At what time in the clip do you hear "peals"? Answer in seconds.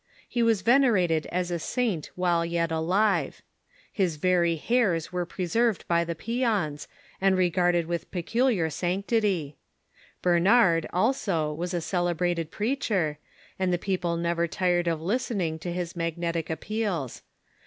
16.61-17.21